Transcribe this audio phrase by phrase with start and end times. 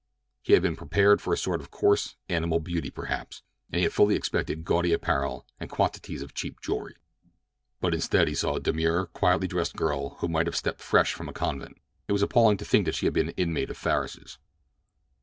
[0.41, 3.93] He had been prepared for a sort of coarse, animal beauty, perhaps, and he had
[3.93, 6.95] fully expected gaudy apparel and quantities of cheap jewelry;
[7.79, 11.29] but instead he saw a demure, quietly dressed girl who might have stepped fresh from
[11.29, 11.77] a convent.
[12.07, 14.39] It was appalling to think that she had been an inmate of Farris's.